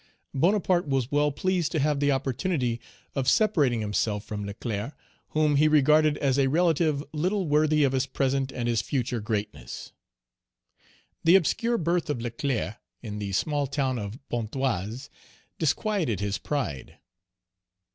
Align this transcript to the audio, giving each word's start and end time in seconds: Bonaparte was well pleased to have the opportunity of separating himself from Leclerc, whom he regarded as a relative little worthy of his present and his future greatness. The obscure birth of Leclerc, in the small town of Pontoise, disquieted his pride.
Bonaparte 0.33 0.87
was 0.87 1.11
well 1.11 1.31
pleased 1.31 1.71
to 1.71 1.79
have 1.79 1.99
the 1.99 2.11
opportunity 2.11 2.81
of 3.13 3.29
separating 3.29 3.81
himself 3.81 4.23
from 4.25 4.43
Leclerc, 4.43 4.97
whom 5.27 5.57
he 5.57 5.67
regarded 5.67 6.17
as 6.17 6.39
a 6.39 6.47
relative 6.49 7.03
little 7.13 7.45
worthy 7.47 7.83
of 7.83 7.91
his 7.91 8.07
present 8.07 8.51
and 8.51 8.67
his 8.67 8.81
future 8.81 9.19
greatness. 9.21 9.91
The 11.23 11.35
obscure 11.35 11.77
birth 11.77 12.09
of 12.09 12.19
Leclerc, 12.19 12.77
in 13.03 13.19
the 13.19 13.31
small 13.33 13.67
town 13.67 13.99
of 13.99 14.17
Pontoise, 14.27 15.11
disquieted 15.59 16.19
his 16.19 16.39
pride. 16.39 16.97